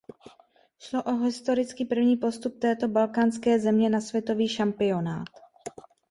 Šlo 0.79 1.03
o 1.03 1.11
historicky 1.17 1.85
první 1.85 2.17
postup 2.17 2.59
této 2.59 2.87
balkánské 2.87 3.59
země 3.59 3.89
na 3.89 4.01
světový 4.01 4.47
šampionát. 4.49 5.27